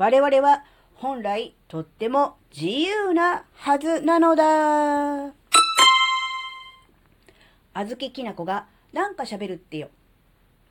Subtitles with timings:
[0.00, 5.34] 我々は本来とっても自由なはずなのだ。
[7.74, 9.90] あずききなこがなんか喋るってよ。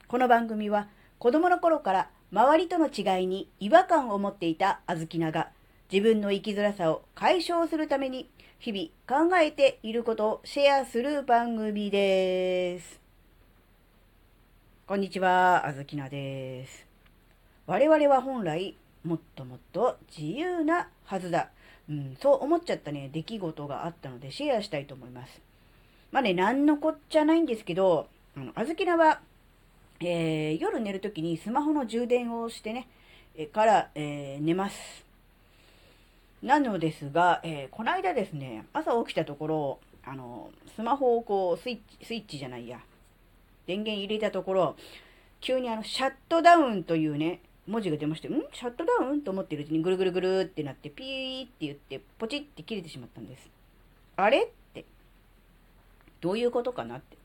[0.08, 0.88] この番組は
[1.20, 5.50] 子供の頃から周りとの違いに違和感を持っていたあずきなが
[5.92, 8.28] 自分の生きづらさを解消するために
[8.58, 13.00] 日々考えていることをシェアする番組です。
[14.88, 16.88] こんにちは、あずきなです。
[17.68, 21.50] 我々は本来もっともっと自由なはずだ。
[21.90, 25.42] うん、そう思っちゃったね、出来事があったのでシェアしたいと思います。
[26.12, 29.22] まあね、なんのこっちゃないんですけど、あの、あずきなは、
[30.02, 32.88] えー、夜寝るときにスマホの充電をしてね、
[33.36, 35.06] えから、えー、寝ます。
[36.42, 42.80] なのですが、えー、この間ですね、朝起きたところ、あの、スマホをこう、スイッチ、スイッチじゃないや、
[43.68, 44.76] 電源入れたところ、
[45.42, 48.32] 急にあの、シャットダウンというね、文字が出まして、ん？
[48.52, 49.22] シャットダウン？
[49.22, 53.50] と思ってるうちにぐるぐるぐるってなって、ピーって言って、ポチって切れてしまったんです。
[54.18, 54.44] あれ？
[54.44, 54.86] って、
[56.20, 57.18] どういうことかなって。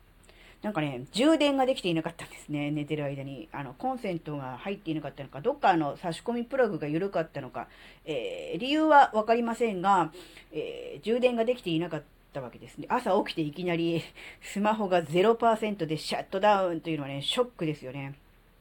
[0.63, 2.71] なんかね、充電ができていなかったんですね。
[2.71, 3.49] 寝てる間に。
[3.53, 7.69] あの、コンセントが入っていなかったのか、どっかの差し込みプラグが緩かったのか、
[8.07, 10.11] えー、理由はわかりませんが、
[10.53, 12.03] えー、充電ができていなかっ
[12.33, 12.87] たわけですね。
[12.89, 14.03] 朝起きていきなり
[14.41, 18.15] スマホが0%でシャットダウンというのはね、ショックですよね。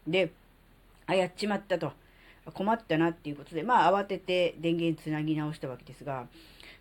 [0.05, 0.33] で、
[1.05, 1.91] あ、やっちまったと。
[2.51, 6.27] 困ったなっていうことで、まあ慌てて電源つなぎ直したわけですが、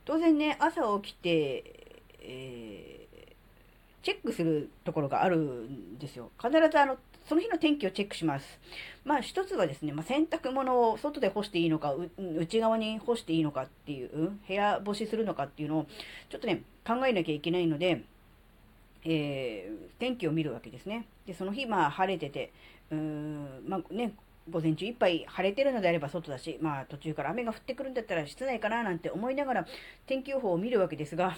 [0.04, 6.30] 当然ね、朝起きて、えー、チェックするところがあるんですよ。
[6.42, 6.98] 必ずあの、
[7.28, 8.58] その日の天気をチェックします。
[9.04, 15.86] まあ一つはですね、まあ、洗濯物を外で干していいのか、内側に干していいのかっていう、部屋干しするのかっていうのを、
[16.28, 18.02] ちょっとね、考えなきゃいけないので、
[19.04, 21.06] えー、天気を見るわけですね。
[21.26, 22.52] で、その日、まあ晴れてて、
[22.92, 24.12] うーん、まあね、
[24.50, 29.66] 午前中いっぱい晴れてるのであれば外だし、まあ途中から雨が降ってくるんだったら室内かななんて思いながら
[30.06, 31.36] 天気予報を見るわけですが、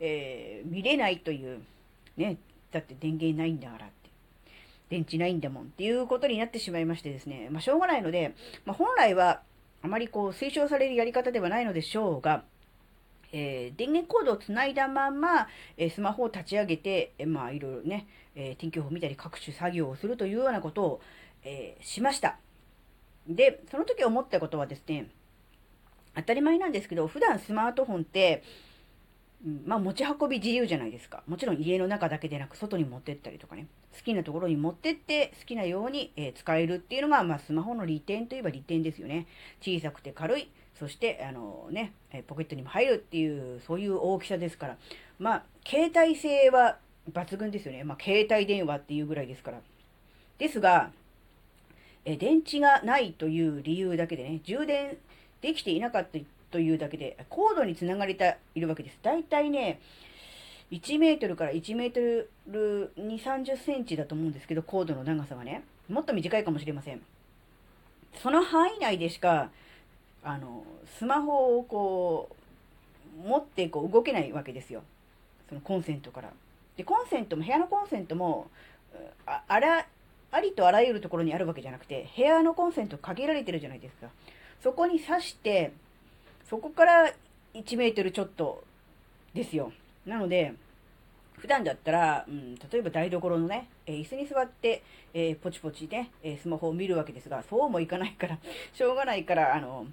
[0.00, 1.60] えー、見れないという、
[2.16, 2.38] ね、
[2.72, 4.10] だって電源ないんだからって、
[4.88, 8.34] 電池ないんだもんっていうことになってしまいましてですね、まあしょうがないので、
[8.64, 9.42] まあ本来は
[9.82, 12.44] あまりこう推奨されるやり方ではないのでしょうが、
[13.38, 21.00] えー、電源コードをつないだまま、えー、スマホを立ち上げて、えー、まあいろいろね、え天気予報を見たり各種作業をするというようなことを、
[21.44, 22.38] えしました。
[23.28, 25.10] で、その時思ったことはですね、
[26.14, 28.42] 当たり前なんですけど、普段スマートフォンって、
[29.66, 31.22] まあ持ち運び自由じゃないですか。
[31.26, 33.66] もちろん家の中だけでなく外に持ってったりとかね。
[33.96, 39.26] 好きなところに持ってって好きなように、え使えるっていうのが、まあスマホの利点といえば利点ですよね。
[39.60, 40.48] 小さくて軽い。
[40.78, 41.92] そして、あのね、
[42.26, 44.76] ポケットにも入るっていう、そういう大きさですから。
[45.18, 46.78] まあ、携帯性は
[47.12, 47.82] 抜群ですよね。
[47.84, 49.60] まあ、携帯電話っていうぐらいですから。
[50.38, 50.90] ですが、
[52.04, 54.96] え電池がないという理由だけでね、充電
[55.40, 56.18] できていなかった
[56.50, 58.98] というだけで、コードにつながれているわけです。
[59.02, 59.80] だいたいね、
[60.70, 62.00] 1メートルから1メート
[62.50, 65.64] ル2、30センチだと思うんですけど、コードの長さがね。
[65.88, 67.00] もっと短いかもしれません。
[68.14, 69.50] その範囲内でしか、
[70.22, 70.64] あの、
[70.98, 72.28] スマホをこ
[73.24, 74.82] う、持ってこう動けないわけですよ。
[75.48, 76.32] そのコンセントから。
[76.76, 78.48] で、コンセントも、部屋のコンセントも、
[79.26, 79.86] ああら、
[80.32, 84.08] ありとあらゆるところにあるわけじゃなくて、部屋のコンセント限られてるじゃないですか。
[84.62, 85.72] そこに挿して、
[86.48, 87.12] そこから
[87.54, 88.64] 1メートルちょっと
[89.34, 89.72] ですよ。
[90.04, 90.54] なので、
[91.38, 94.82] 普段だったら、うん、例えば台所のね、えー、椅子に座って、
[95.14, 98.38] えー、ポチポチね、え、スマホを見るわけですが、そうもいかないから、
[98.72, 99.86] しょうがないから、あの、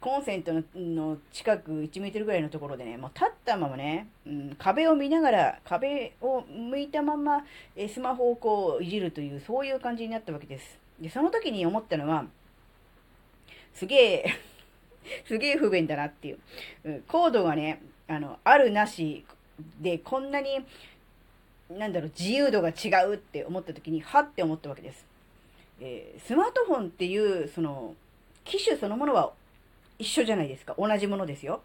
[0.00, 7.44] コンセントの近く1メートルぐらいのところでね、もう立ったままね、うん、壁を見ながら、壁を向いたまま、
[7.76, 10.78] えスマホをこういじるという、そういう感じになったわけです。
[10.98, 12.24] で、その時に思ったのは、
[13.74, 14.26] すげえ
[15.26, 16.38] すげえ不便だなっていう。
[16.84, 19.24] うん、コードがね、あの、あるなし
[19.80, 20.64] で、こんなに、
[21.70, 25.04] なんだろう、自由度が違うって思った時に、はって思ったわけです。
[25.80, 27.94] えー、スマートフォンっていう、その、
[28.44, 29.32] 機種そのものは
[29.98, 30.74] 一緒じゃないですか。
[30.78, 31.62] 同じものですよ。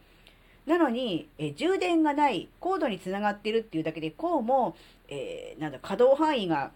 [0.66, 4.76] なのに、え充電がないコードにつながってるっていうだけで、こうも、
[5.08, 6.72] えー、なんだ、可動範囲が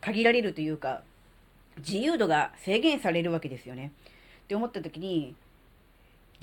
[0.00, 1.02] 限られるというか、
[1.78, 3.92] 自由度が制限されるわけですよね。
[4.44, 5.34] って思った時に、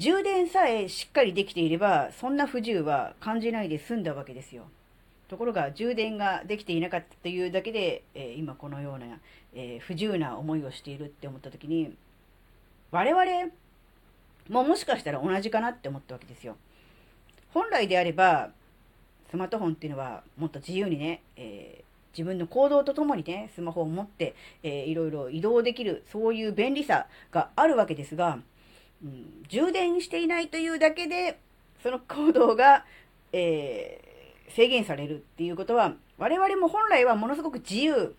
[0.01, 4.63] 充電さえしっかりできていれば、そんな不自由は感じないで済んだわけですよ。
[5.27, 9.19] ところが、充電ができていなかったというだけで、えー、今このような、
[9.53, 11.95] えー、不自由な思いをしているって思った時に、
[12.89, 13.51] 我々、
[14.50, 16.56] ももしかしたら同じかなって思ったわけですよ。
[17.53, 18.50] 本来であれば、
[19.30, 21.83] スマートフォンっていうのはもっと自由にね、えー、
[22.18, 24.33] 自分の行動とともにね、スマホを持って、
[24.63, 28.39] えー、いろいろ移動できる、そういう便利さがあるわけですが、
[29.50, 31.39] 充電していないというだけで、
[31.81, 32.86] その行動が、
[33.33, 38.13] えー、制限されるっていうことは、我々も本来はものすごく自由、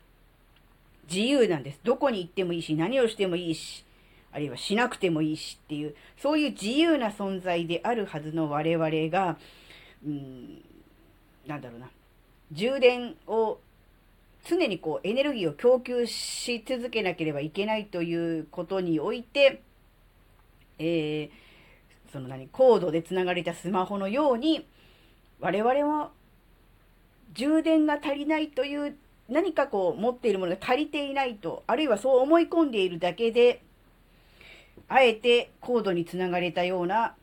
[1.08, 1.80] 自由なんです。
[1.84, 3.84] どこに行ってもいいし、何をしてもいいし、
[4.32, 9.38] あるいはしなくてもいいしっていう、そういう自由な存在であるはずの我々が、
[10.04, 10.62] うん、
[11.46, 11.90] なんだろうな、
[12.50, 13.58] 充電を
[14.44, 19.62] 常にこうエネルギーを供給し続けなければいけないということにおいて、
[20.78, 24.66] えー、その何、コードで繋がれたスマホのように、
[25.40, 26.10] 我々は
[27.34, 28.96] 充電が足りないという
[29.28, 33.62] 何かこう持っているものが足りていないと、あるいはそう思い込んでいるだけで、
[34.88, 37.14] あえてコードにつながれたような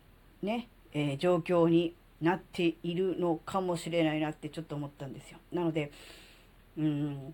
[0.41, 5.37] ね、えー、状況になっているのかもしれないなってちょっと思ったんですよ。
[5.51, 5.91] なので、
[6.77, 7.33] うん、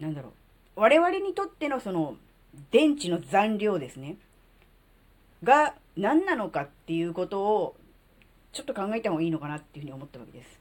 [0.00, 0.28] なんだろ
[0.76, 0.80] う。
[0.80, 2.16] 我々にとってのその
[2.70, 4.16] 電池の残量ですね。
[5.42, 7.76] が何なのかっていうことを
[8.52, 10.60] ちょっと考えた方がいいのかなっていうふうに思ったわけです。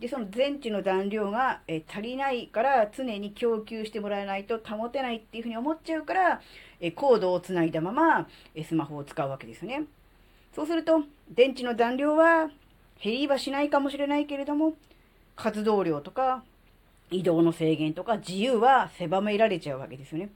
[0.00, 6.40] で、その電池の残量が、え足りないから常に供給してもらえないと保てないっていうふうに思っちゃうから、
[6.80, 9.84] えコードをつないだまま、えスマホを使うわけですよね。
[10.54, 12.50] そうすると、電池の残量は
[13.02, 14.74] 減りはしないかもしれないけれども、
[15.36, 16.42] 活動量とか
[17.10, 20.30] 移動の制限とか自由は狭められちゃうわけですよね。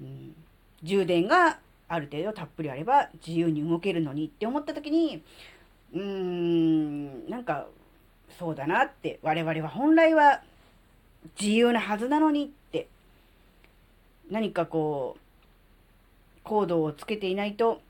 [0.00, 0.34] うん、
[0.82, 1.58] 充電が
[1.92, 5.22] ある程度たっぷりあれば自由に動けるのにって思った時に、
[5.92, 7.66] うーん、なんか
[8.38, 10.40] そうだなって、我々は本来は
[11.38, 12.88] 自由なはずなのにって、
[14.30, 17.82] 何かこう、コードをつけていないと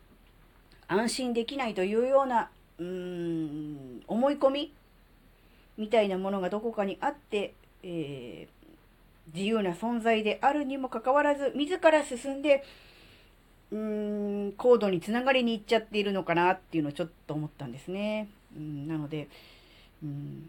[0.88, 4.72] 安心できないというような、うーん、思い込み
[5.78, 7.54] みたいなものがどこかにあって、
[7.84, 12.64] えー、自由な存在であるにもかかわらず、自ら進んで、
[13.72, 18.28] うーん、コードにつながりに行っちゃっているのかなっていうのをちょっと思ったんですね。
[18.54, 19.28] うん、なので、
[20.02, 20.44] うん、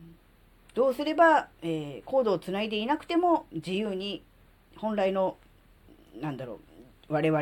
[0.75, 4.22] どうすれば、えー、コードをつないでいなくても自由に
[4.75, 5.38] 本来の、
[6.22, 6.60] なんだろ
[7.10, 7.42] う、我々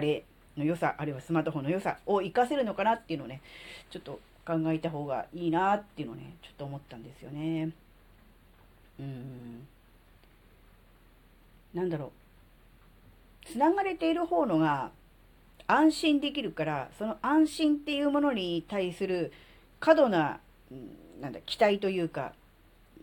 [0.56, 3.42] の良さ、あるいはスマートフォンの良さを活かせるのかなっていうのをね、
[3.90, 7.72] ちょっと考えた方がいいなっていうのをね、ちょっと思ったんですよね。
[9.00, 9.68] うん。
[11.74, 12.12] なんだろ
[13.44, 13.48] う。
[13.48, 14.92] つながれている方のが
[15.72, 19.32] 安心できるから、その安心っていうものに対する
[19.80, 20.40] 過度な、
[21.20, 22.34] なんだ、期待というか、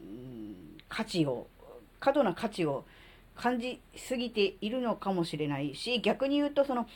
[0.01, 0.55] うん、
[0.89, 1.47] 価値を、
[2.01, 2.85] 過度な価値を
[3.37, 6.89] 感じすぎているのかもしれないし、逆に言うと、その、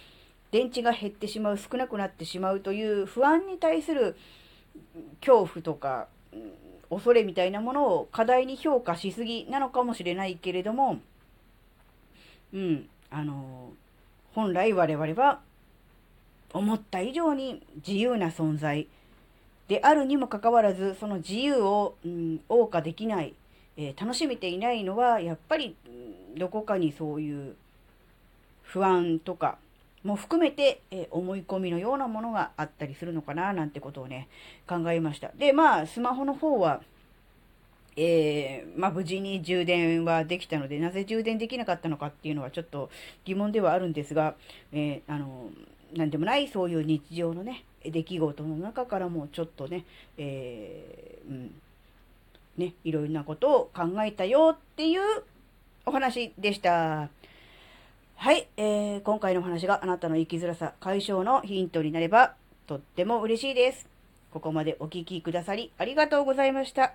[0.51, 4.17] 電池が減ってしまう、少なくなってしまうという不安に対する
[5.21, 6.53] 恐怖とか、うん
[6.93, 11.01] 恐れみたいなものを課題に評価しすぎなのかもしれないけれども、
[12.53, 13.71] うん、あの、
[14.35, 15.41] 本来我々は
[16.53, 18.87] 思った以上に自由な存在
[19.69, 23.35] であるにもかかわらず、その自由を、うん、謳歌できない、
[23.77, 25.77] えー、楽しめていないのは、やっぱり、
[26.37, 27.55] どこかにそういう
[28.63, 29.59] 不安とか
[30.05, 34.29] も含めて、えー、思い込みのようなものがあったりするのかな、なんてことをね、
[34.69, 35.31] 考えました。
[35.39, 36.83] で、まあ、スマホの方は、
[37.97, 42.91] えー、まあ、無事に充電はできたので、なぜ充電できなかったのかっていうのはちょっと
[43.25, 44.35] 疑問ではあるんですが、
[44.73, 45.51] えー、あの、
[45.95, 49.85] なんでもないそういう日常のね、出来事の中からもちょっとね、
[50.17, 51.55] えー、うん、
[52.57, 55.01] ね、いろいろなことを考えたよっていう
[55.85, 57.09] お話でした。
[58.17, 62.35] はい、えー、今回のお話があなたの生きづらさ解消のヒントになれば
[62.69, 63.89] とっても嬉しいです。
[64.33, 66.95] ここまでお聴きくださりありがとうございました。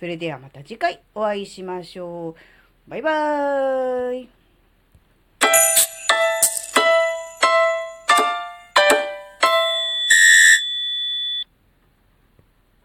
[0.00, 2.90] それではまた次回お会いしましょう。
[2.90, 4.41] バイバーイ。